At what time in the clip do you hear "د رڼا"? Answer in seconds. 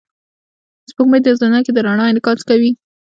1.73-2.05